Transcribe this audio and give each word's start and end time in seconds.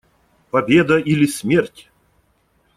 Победа 0.49 0.97
или 0.97 1.27
смерть. 1.27 1.91